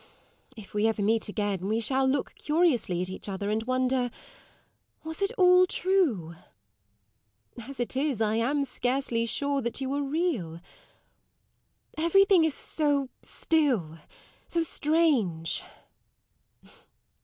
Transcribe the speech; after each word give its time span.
If 0.57 0.73
we 0.73 0.87
ever 0.87 1.03
meet 1.03 1.29
again, 1.29 1.67
we 1.67 1.79
shall 1.79 2.07
look 2.07 2.33
curiously 2.33 3.03
at 3.03 3.09
each 3.09 3.29
other, 3.29 3.51
and 3.51 3.61
wonder, 3.61 4.09
was 5.03 5.21
it 5.21 5.31
all 5.37 5.67
true? 5.67 6.33
As 7.61 7.79
it 7.79 7.95
is, 7.95 8.19
I 8.19 8.37
am 8.37 8.65
scarcely 8.65 9.27
sure 9.27 9.61
that 9.61 9.79
you 9.79 9.93
are 9.93 10.01
real. 10.01 10.59
Everything 11.99 12.43
is 12.43 12.55
so 12.55 13.09
still, 13.21 13.99
so 14.47 14.63
strange. 14.63 15.61